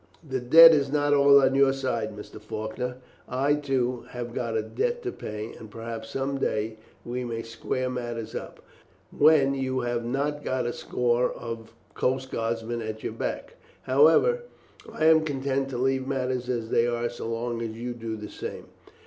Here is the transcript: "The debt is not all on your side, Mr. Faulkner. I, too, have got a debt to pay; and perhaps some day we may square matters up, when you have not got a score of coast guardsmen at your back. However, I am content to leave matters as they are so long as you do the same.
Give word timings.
"The 0.27 0.39
debt 0.39 0.73
is 0.73 0.91
not 0.91 1.13
all 1.13 1.39
on 1.43 1.53
your 1.53 1.73
side, 1.73 2.17
Mr. 2.17 2.41
Faulkner. 2.41 2.95
I, 3.29 3.53
too, 3.53 4.05
have 4.09 4.33
got 4.33 4.57
a 4.57 4.63
debt 4.63 5.03
to 5.03 5.11
pay; 5.11 5.53
and 5.53 5.69
perhaps 5.69 6.09
some 6.09 6.39
day 6.39 6.77
we 7.05 7.23
may 7.23 7.43
square 7.43 7.87
matters 7.87 8.33
up, 8.33 8.61
when 9.15 9.53
you 9.53 9.81
have 9.81 10.03
not 10.03 10.43
got 10.43 10.65
a 10.65 10.73
score 10.73 11.31
of 11.31 11.75
coast 11.93 12.31
guardsmen 12.31 12.81
at 12.81 13.03
your 13.03 13.13
back. 13.13 13.57
However, 13.83 14.39
I 14.91 15.05
am 15.05 15.23
content 15.23 15.69
to 15.69 15.77
leave 15.77 16.07
matters 16.07 16.49
as 16.49 16.71
they 16.71 16.87
are 16.87 17.07
so 17.07 17.27
long 17.29 17.61
as 17.61 17.77
you 17.77 17.93
do 17.93 18.15
the 18.15 18.27
same. 18.29 18.65